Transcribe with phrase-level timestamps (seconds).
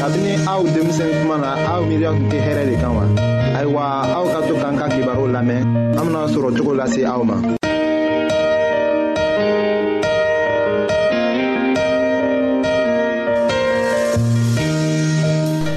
[0.00, 3.04] kabini aw denmisɛn kuma na aw miiriya tun tɛ hɛrɛ de kan wa
[3.58, 3.82] ayiwa
[4.16, 5.60] aw ka to k'an ka kibaru lamɛn
[5.92, 7.36] an bena sɔrɔ cogo lase aw ma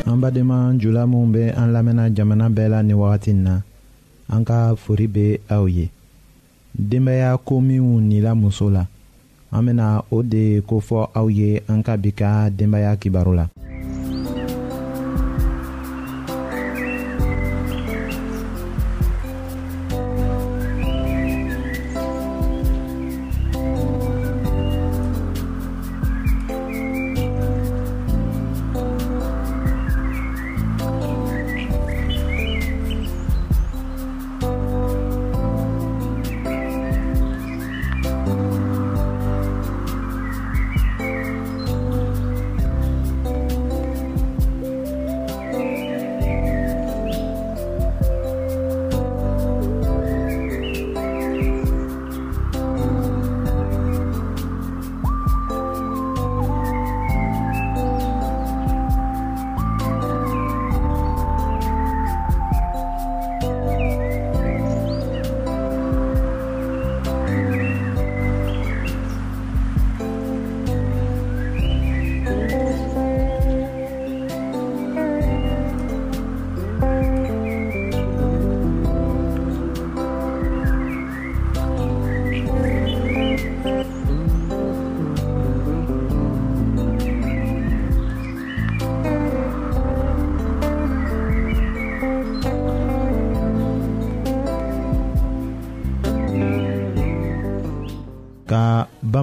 [0.08, 3.54] an badenma jula minw be an lamɛnna jamana bɛɛ la ni wagati n na
[4.32, 5.90] an ka fori be aw ye
[6.74, 8.88] denbaya ko minw nila muso la
[9.52, 13.48] an bena o de kofɔ aw ye an ka bi ka denbaaya kibaru la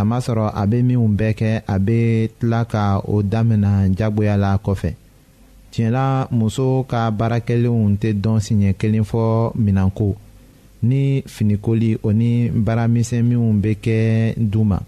[0.00, 1.96] kamasɔrɔ a bɛ minnu bɛɛ kɛ a bɛ
[2.38, 2.82] tila ka
[3.14, 4.90] o damina jagoya la kɔfɛ
[5.72, 9.22] tiɲɛla muso ka baarakɛlenw tɛ dɔn siɲɛ kelen fɔ
[9.64, 10.08] minanko
[10.88, 13.96] ni finikoli o ni baaramisɛn minnu bɛ kɛ
[14.52, 14.78] du ma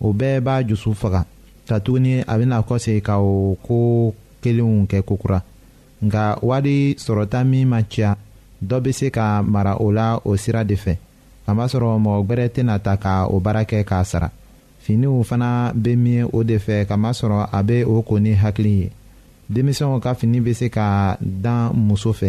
[0.00, 1.22] o bɛɛ b'a jusu faga
[1.68, 5.40] katuguni a bɛna kɔsegin ka o ko kelenw kɛ kokura
[6.04, 8.14] nka wari sɔrɔta min ma ca
[8.68, 10.92] dɔ bɛ se ka mara o la o sira de fɛ
[11.46, 14.30] kamasɔrɔ mɔgɔ gbɛrɛ tɛna ta ka o baara kɛ k'a sara
[14.84, 15.50] finiw fana
[15.82, 18.90] bɛ min o de fɛ kamasɔrɔ a bɛ o ko ni hakili ye
[19.52, 20.84] denmisɛnw ka fini bɛ se ka
[21.20, 22.28] dan muso fɛ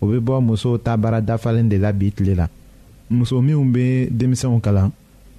[0.00, 2.46] o bɛ bɔ musow ta baara dafalen de la bi tile la
[3.10, 4.90] muso minnu bɛ denmisɛnw kalan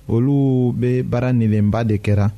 [0.07, 2.29] olu bɛ baara nilenba de kɛra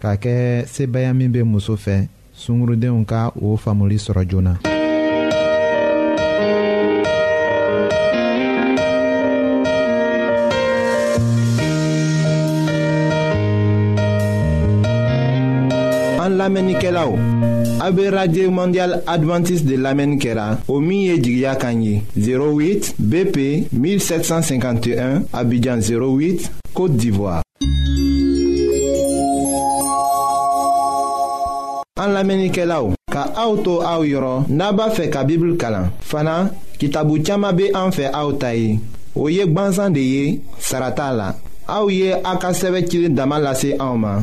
[0.00, 4.56] k'a kɛ sebaya min bɛ muso fɛ sungurudenw ka o faamuli sɔrɔ joona.
[16.22, 17.31] an lamɛnnikɛlaw.
[17.84, 20.58] A be Radye Mondial Adventist de lamen kera...
[20.68, 22.02] Omiye Jigya Kanyi...
[22.16, 23.36] 08 BP
[23.82, 25.24] 1751...
[25.32, 26.50] Abidjan 08...
[26.72, 27.40] Kote Divoa...
[32.02, 32.94] An lamen ike la ou...
[33.10, 34.46] Ka auto a ou yoron...
[34.48, 35.90] Naba fe ka bibl kalan...
[36.00, 36.52] Fana...
[36.78, 38.78] Kitabu chama be an fe a ou tayi...
[39.16, 40.38] Ou yek bansan de ye...
[40.60, 41.32] Sarata la...
[41.66, 44.22] A ou ye akaseve chile damalase a ouman...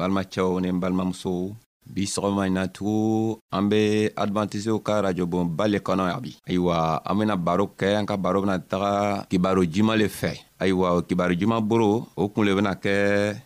[0.00, 1.42] balimacɛw ni n balimamusow
[1.94, 3.80] bi sɔgɔma ɲi na tugu an be
[4.24, 6.76] advantisiw ka rajobon ba le kɔnɔ ya bi ayiwa
[7.08, 8.92] an bena baro kɛ an ka baro bena taga
[9.30, 12.96] kibaro juman le fɛ ayiwa kibaro juman boro o kun le bena kɛ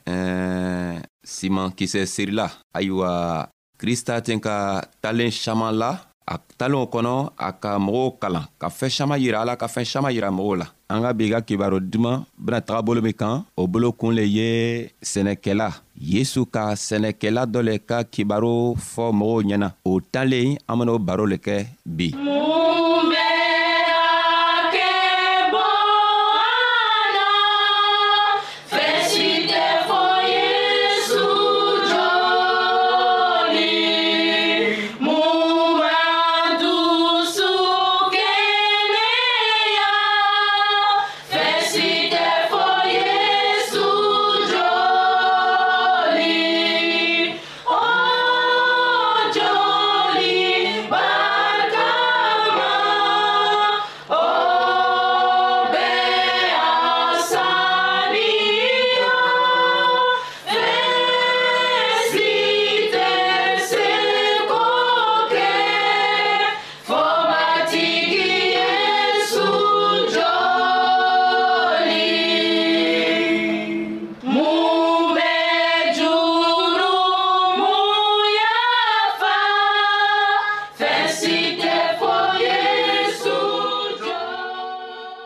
[0.05, 1.03] ɛɛ
[1.35, 2.47] siman kisɛ sirila
[2.79, 3.11] ayiwa
[3.81, 4.57] krista ten ka
[5.03, 5.91] talen saman la
[6.27, 9.85] a talen o kɔnɔ a ka mɔgɔw kalan ka fɛɛn saman yira ala ka fɛɛn
[9.93, 13.45] saman yira mɔgɔw la an ka bi ka kibaro duman bena taga bolo min kan
[13.57, 15.69] o bolo kun le ye sɛnɛkɛla
[16.01, 21.25] yesu ka sɛnɛkɛla dɔ le ka kibaro fɔ mɔgɔw ɲɛna o talen an ben'o baro
[21.27, 23.64] le kɛ bi mun bɛɛ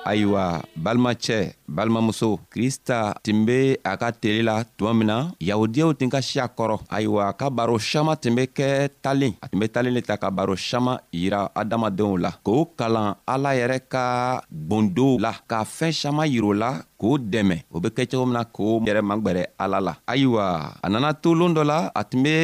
[0.08, 6.08] ayiwa balimacɛ balimamuso krista tun be a ka tele la tuma min na yahudiyaw tun
[6.08, 9.68] ka si a kɔrɔ ayiwa ka baro saman tun be kɛ talen a tun be
[9.68, 14.04] talen le ta ka baro saman yira adamadenw la k'o kalan ala yɛrɛ ka
[14.48, 18.82] gwondow la ka fɛɛn saman yir'u la k'o dɛmɛ o be kɛ cogo na k'o
[18.86, 20.44] yɛrɛ magwɛrɛ ala la ayiwa
[20.84, 22.34] a nana to loon dɔ la a tun be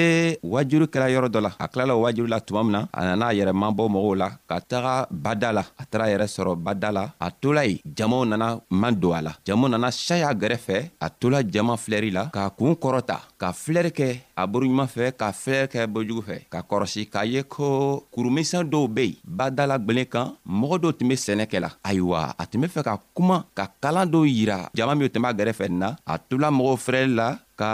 [0.52, 3.24] wajuru kɛla yɔrɔ dɔ la a kilala o wajuru la tuma min na a nana
[3.26, 7.02] a yɛrɛ mabɔ mɔgɔw la ka taga bada la a taara yɛrɛ sɔrɔ bada la
[7.20, 11.42] a tola yen jamaw nana man don a la jamaw nana saya gɛrɛfɛ a tola
[11.42, 14.06] jama filɛri la k'a kuun kɔrɔta ka filɛri kɛ
[14.36, 18.64] a buru ɲuman fɛ ka fɛn kɛ bojugu fɛ ka kɔrɔsi k'a ye ko kurumisɛn
[18.72, 20.28] dɔw be yen badala gwelen kan
[20.60, 23.66] mɔgɔ dɔw tun be sɛnɛ kɛ la ayiwa a tun be fɛ ka kuma ka
[23.82, 27.38] kalan dɔw yira jama minw tun b'a gɛrɛfɛ nin na a tula mɔgɔw fɛrɛli la
[27.56, 27.70] ka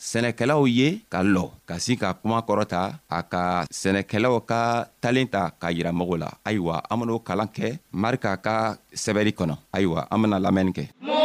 [0.00, 5.50] sɛnɛkɛlaw ye ka lɔ ka sin ka kuma kɔrɔta a ka sɛnɛkɛlaw ka talen ta
[5.60, 10.22] k'a yira mɔgɔw la ayiwa an ben'o kalan kɛ marika ka sɛbɛri kɔnɔ ayiwa an
[10.22, 11.15] bena lamɛnni kɛ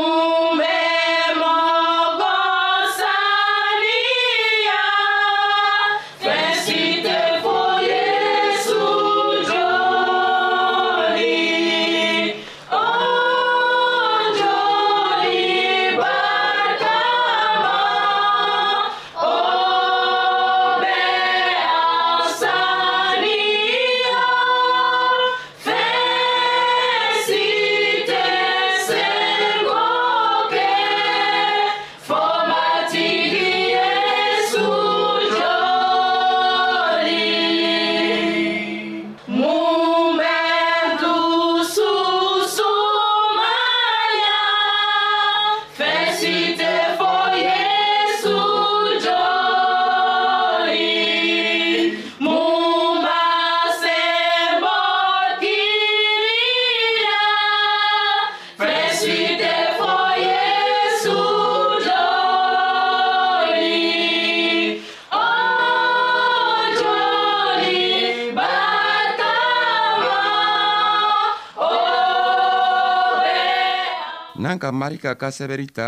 [74.72, 75.88] ka marika ka sɛbɛri ta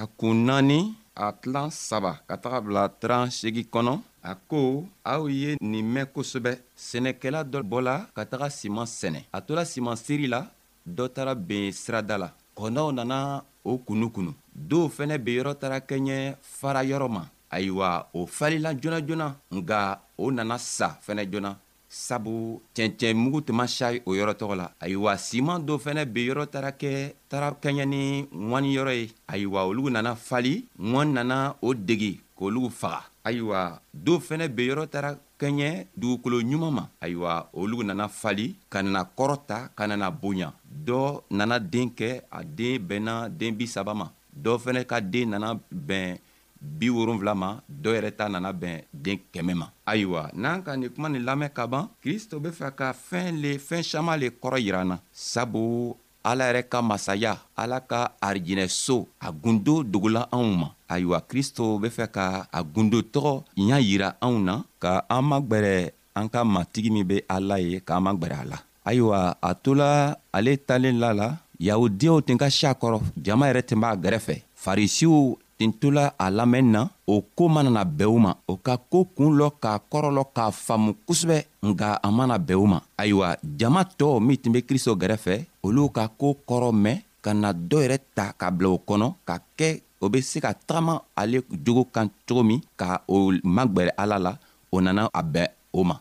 [0.00, 0.78] a kun naani
[1.24, 3.92] a tilan saba ka taga bila tran segi kɔnɔ
[4.30, 4.60] a ko
[5.12, 6.52] aw ye nin mɛn kosɛbɛ
[6.88, 10.40] sɛnɛkɛla dɔ bɔla ka taga siman sɛnɛ a tola siman seri la
[10.96, 13.18] dɔ tara ben sirada la kɔnɔw nana
[13.70, 14.32] o kunu kunu
[14.70, 16.16] dɔw fɛnɛ be yɔrɔ tara kɛɲɛ
[16.58, 17.22] fara yɔrɔ ma
[17.56, 19.78] ayiwa o falila joona joona nga
[20.16, 21.50] o nana sa fɛnɛ joona
[21.92, 26.20] sabu cɛncɛn mugu tun ma sari o yɔrɔ tɔgɔ la ayiwa siman dɔ fɛnɛ be
[26.28, 26.90] yɔrɔ tara kɛ
[27.28, 28.02] tara kɛɲɛ ni
[28.48, 34.18] ŋwani yɔrɔ ye ayiwa olugu nana fali ŋɔni nana o degi k'olugu faga ayiwa do
[34.18, 35.68] fɛnɛ be yɔrɔ tara kɛɲɛ
[36.00, 41.60] dugukolo ɲuman ma ayiwa olugu nana fali ka nana kɔrɔta ka nana bonya dɔ nana
[41.60, 44.08] den kɛ a den bɛnna den bisaba ma
[44.42, 46.16] dɔ fɛnɛ ka den nana bɛn
[46.62, 50.90] bi wolonfila ma dɔ yɛrɛ ta nana bɛn den kɛmɛ ma ayiwa n'an ka nin
[50.94, 54.58] kuma nin lamɛn ka ban kristo be fɛ ka fɛn le fɛn saman le kɔrɔ
[54.62, 60.68] yiran na sabu ala yɛrɛ ka masaya ala ka arijinɛso a gundo dogola anw ma
[60.88, 65.90] ayiwa kristo be fɛ ka a gundo tɔgɔ ɲa yira anw na ka an magwɛrɛ
[66.14, 70.56] an ka matigi min be ala ye k'an magwɛrɛ a la ayiwa a tola ale
[70.66, 75.70] talen la la yahudiyaw tun ka si kɔrɔ jama yɛrɛ tun b'a gɛrɛfɛ farisiw ten
[75.76, 79.32] to la a lamɛnni na o koo manana bɛn o ma o ka koo kuun
[79.40, 81.36] lɔ k'a kɔrɔlɔ k'a faamu kosɛbɛ
[81.70, 83.26] nga a mana bɛn o ma ayiwa
[83.58, 85.34] jama tɔɔ min tun be kristo gɛrɛfɛ
[85.66, 89.34] olu ka koo kɔrɔ mɛn ka na dɔ yɛrɛ ta ka bila o kɔnɔ ka
[89.58, 89.68] kɛ
[90.02, 93.18] o be se ka tagama ale jogo kan cogo min ka o
[93.56, 94.32] magwɛrɛ ala la
[94.72, 95.96] o nana a bɛn o ma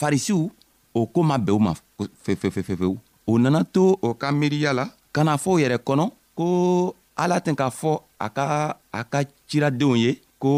[0.00, 0.40] farisiw
[0.98, 1.72] o ko ma bɛn u ma
[2.24, 2.92] fefefefefewu
[3.30, 4.84] o nana to o ka miiriya la
[5.14, 6.04] ka na fɔ u yɛrɛ kɔnɔ
[6.38, 6.46] ko
[7.22, 7.92] ala tɛ k'a fɔ
[8.24, 8.44] a ka
[8.92, 10.10] a ka ciradenw ye
[10.42, 10.50] ko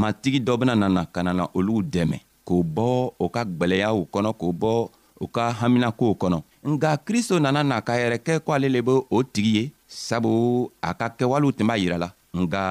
[0.00, 2.86] matigi dɔ bena nana ka nana olu dɛmɛ k'o bɔ
[3.24, 4.72] o ka gwɛlɛyaw kɔnɔ k'o bɔ
[5.24, 6.38] u ka haminakow kɔnɔ
[6.74, 10.70] nga kristo nana na k'a yɛrɛ kɛ ko ale le be o tigi ye sabu
[10.82, 12.08] a ka kɛwalew tun b'a yira la
[12.42, 12.62] nga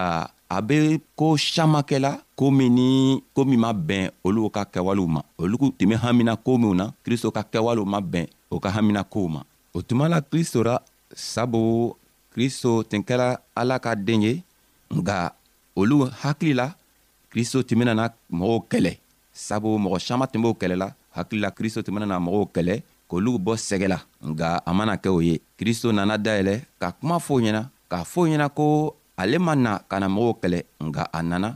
[0.50, 2.88] a bɛ ko caman kɛla ko min ni
[3.36, 6.92] ko min ma bɛn olu ka kɛwalew ma olu tun bɛ hamina ko minw na
[7.04, 9.42] kristo ka kɛwalew ma bɛn o ka hamina kow ma
[9.76, 10.80] o tuma la kristo ra
[11.14, 11.92] sabu
[12.32, 14.34] kristo tun kɛra ala ka den ye
[14.92, 15.36] nka
[15.76, 16.72] olu hakili la
[17.30, 18.98] kristo tun na mɔgɔw kɛlɛ
[19.34, 23.36] sabu mɔgɔ caman tun b'o kɛlɛ la kɛlɛla hakilila kristo tun na mɔgɔw kɛlɛ k'olu
[23.38, 27.44] bɔ sɛgɛ la nka a mana kɛ o ye kristo nana dayɛlɛ ka kuma fɔ
[27.44, 31.50] ɲɛna k'a fɔ ɲɛna ko ale ma na ka na mɔgɔw kɛlɛ nga a nana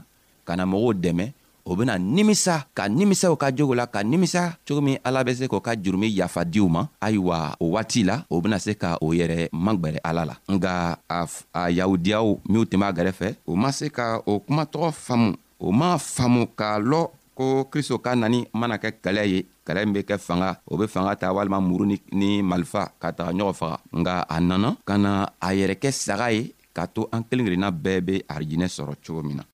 [0.46, 1.24] ka na mɔgɔw dɛmɛ
[1.64, 5.30] o bena nimisa ka nimisa u ka jogo la ka nimisa cogo min ala be
[5.30, 8.98] se k'o ka jurumi yafa diw ma ayiwa o waati la o bena se ka
[9.00, 11.22] o yɛrɛ magwɛrɛ ala la nga a,
[11.54, 15.94] a yahudiyaw minw tun b'a gɛrɛfɛ u ma se ka o kumatɔgɔ faamu o m'a
[16.02, 20.18] faamu k'a lɔ ko kristo ka nani mana kɛ kɛlɛ ye kɛlɛ min be kɛ
[20.18, 24.26] fanga o be fanga ta walima muru ni, ni malifa ka taga ɲɔgɔn faga nga
[24.28, 27.98] a nana ka na a yɛrɛ kɛ saga ye k'a to an kelen kelenna bɛɛ
[28.06, 29.44] be arijinɛ sɔrɔ cogo min na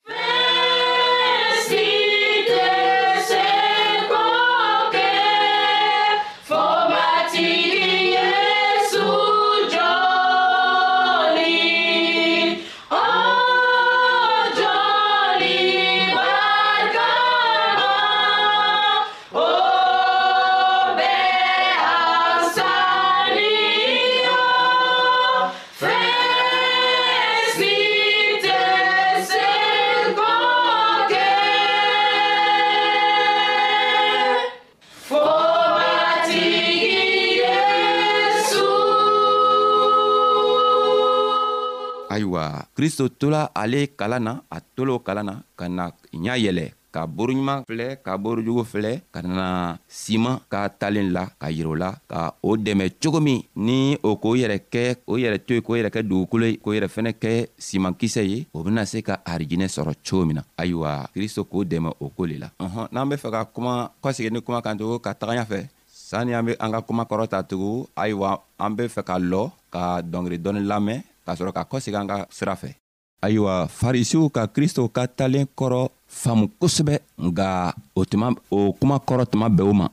[42.73, 47.63] kristo tola ale kalan na a tolo kalan na ka na ɲa yɛlɛ ka boroɲuman
[47.69, 52.57] filɛ ka borojugu filɛ ka na siman ka talen la ka yirɛ la ka o
[52.57, 56.01] dɛmɛ cogo min ni o k'o yɛrɛ kɛ o yɛrɛ to ye k'o yɛrɛ kɛ
[56.09, 59.93] dugukolo ye k'o yɛrɛ fɛnɛ kɛ siman kisɛ ye o bena se ka arijinɛ sɔrɔ
[60.03, 63.29] cogo min na ayiwa kristo k'o dɛmɛ o ko le la ɔhɔn n'an be fɛ
[63.33, 66.73] ka kuma kɔsegi ni kuma kan tugu ka taga ya fɛ sanni an be an
[66.73, 71.03] ka kuma kɔrɔ ta tugu ayiwa an be fɛ ka lɔ ka dɔngeri dɔɔni lamɛn
[71.29, 72.71] ka sɔrɔ ka kɔsegi an ka sira fɛ
[73.27, 75.81] ayiwa farisiw ka kristo ka talen kɔrɔ
[76.23, 76.95] faamu kosɛbɛ
[77.27, 77.49] nga
[77.99, 79.87] o tuma o kuma kɔrɔ tuma bɛɛ o ma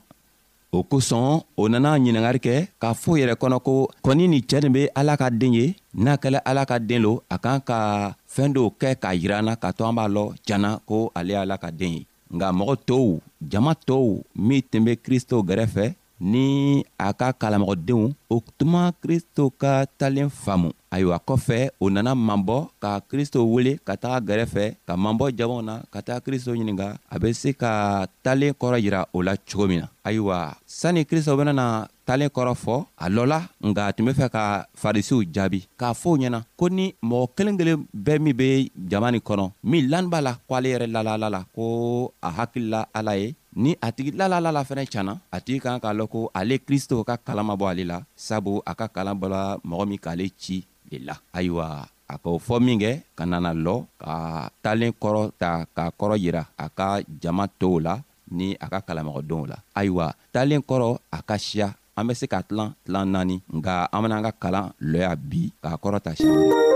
[0.76, 1.26] o kosɔn
[1.60, 3.72] o nana ɲiningari kɛ k'a fɔ yɛrɛ kɔnɔ ko
[4.04, 5.64] kɔni nin cɛɛ nin be ala ka den ye
[6.04, 7.78] n'a kɛla ala ka den lo a kan ka
[8.34, 11.28] fɛɛn dɔw kɛ k'a yira an na k'a to an b'a lɔ janna ko ale
[11.34, 13.08] ye ala ka den ye nga mɔgɔ tɔw
[13.50, 14.08] jama tɔw
[14.46, 15.86] min tun be kristo gɛrɛfɛ
[16.20, 22.68] ni a ka kalamɔgɔdenw o tuma kristo ka talen faamu ayiwa kɔfɛ o nana mabɔ
[22.82, 27.18] ka kristo wele ka taga gɛrɛfɛ ka mabɔ jamaw na ka taga kristo ɲininga a
[27.20, 31.86] be se ka talen kɔrɔ yira o la cogo min na ayiwa sanni kristo benana
[32.06, 35.92] talen kɔrɔ fɔ a lɔla la nga a tun be fɛ ka farisiw jaabi k'a
[35.92, 40.08] fɔ ɲɛna ko ni mɔgɔ kelen kelen bɛɛ min be jama nin kɔnɔ min lani
[40.08, 40.88] b'a la ko ale yɛrɛ
[41.28, 45.80] la ko a hakilila ala ye ni a tigi lalalala fɛnɛ cana a tigi kan
[45.80, 49.16] k'a lɔn ko ale kristow ka kalan ma bɔ ale la sabu a ka kalan
[49.16, 50.56] bɔla mɔgɔ min k'ale ci
[50.92, 54.16] le la ayiwa a k'o fɔ minkɛ ka nana lɔ ka
[54.62, 57.96] talen kɔrɔ ta k'a kɔrɔ yira a ka jama tow la
[58.30, 62.42] ni a ka kalamɔgɔdenw la ayiwa talen kɔrɔ a ka siya an be se ka
[62.44, 66.75] tilan tilan naani nga an bena an ka kalan lɔya bi k'a kɔrɔ ta siya